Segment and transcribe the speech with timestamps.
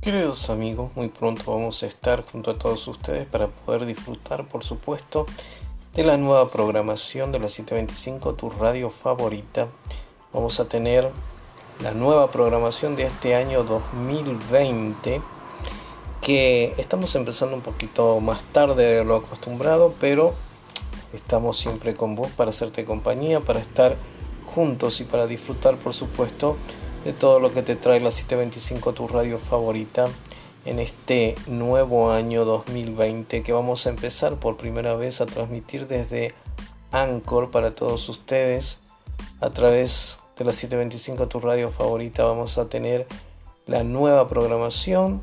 [0.00, 4.62] Queridos amigos, muy pronto vamos a estar junto a todos ustedes para poder disfrutar, por
[4.62, 5.26] supuesto,
[5.92, 9.66] de la nueva programación de la 725, tu radio favorita.
[10.32, 11.10] Vamos a tener
[11.82, 15.20] la nueva programación de este año 2020,
[16.22, 20.34] que estamos empezando un poquito más tarde de lo acostumbrado, pero
[21.12, 23.96] estamos siempre con vos para hacerte compañía, para estar
[24.46, 26.56] juntos y para disfrutar, por supuesto,
[27.08, 30.08] de todo lo que te trae la 725 tu radio favorita
[30.66, 36.34] en este nuevo año 2020 que vamos a empezar por primera vez a transmitir desde
[36.92, 38.80] Anchor para todos ustedes.
[39.40, 43.06] A través de la 725 tu radio favorita vamos a tener
[43.64, 45.22] la nueva programación.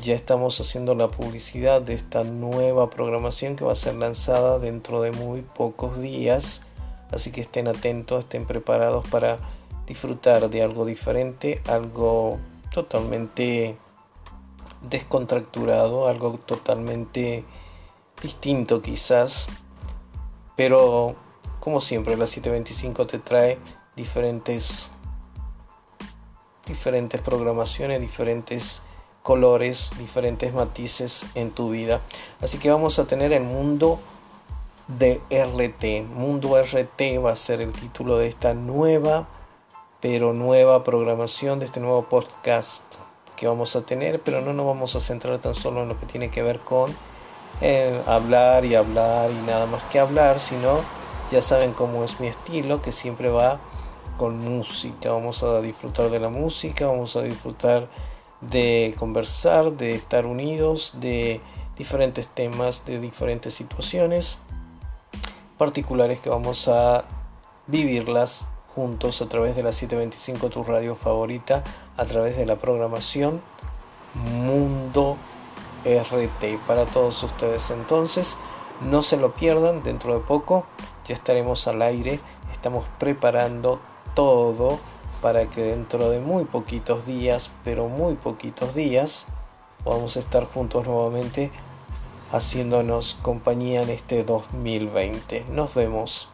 [0.00, 5.02] Ya estamos haciendo la publicidad de esta nueva programación que va a ser lanzada dentro
[5.02, 6.62] de muy pocos días.
[7.10, 9.38] Así que estén atentos estén preparados para
[9.88, 12.38] disfrutar de algo diferente, algo
[12.70, 13.78] totalmente
[14.82, 17.44] descontracturado, algo totalmente
[18.20, 19.48] distinto quizás,
[20.56, 21.16] pero
[21.58, 23.58] como siempre la 725 te trae
[23.96, 24.90] diferentes
[26.66, 28.82] diferentes programaciones, diferentes
[29.22, 32.02] colores, diferentes matices en tu vida.
[32.42, 33.98] Así que vamos a tener el mundo
[34.86, 36.06] de RT.
[36.14, 39.28] Mundo RT va a ser el título de esta nueva
[40.00, 42.84] pero nueva programación de este nuevo podcast
[43.36, 46.06] que vamos a tener, pero no nos vamos a centrar tan solo en lo que
[46.06, 46.94] tiene que ver con
[47.60, 50.80] eh, hablar y hablar y nada más que hablar, sino
[51.30, 53.60] ya saben cómo es mi estilo, que siempre va
[54.16, 55.10] con música.
[55.12, 57.88] Vamos a disfrutar de la música, vamos a disfrutar
[58.40, 61.40] de conversar, de estar unidos, de
[61.76, 64.38] diferentes temas, de diferentes situaciones
[65.56, 67.04] particulares que vamos a
[67.66, 71.64] vivirlas juntos a través de la 725 tu radio favorita,
[71.96, 73.40] a través de la programación
[74.14, 75.16] Mundo
[75.84, 77.70] RT para todos ustedes.
[77.70, 78.36] Entonces,
[78.80, 80.66] no se lo pierdan, dentro de poco
[81.06, 82.20] ya estaremos al aire,
[82.52, 83.80] estamos preparando
[84.14, 84.78] todo
[85.22, 89.26] para que dentro de muy poquitos días, pero muy poquitos días,
[89.84, 91.50] podamos estar juntos nuevamente
[92.30, 95.46] haciéndonos compañía en este 2020.
[95.50, 96.28] Nos vemos.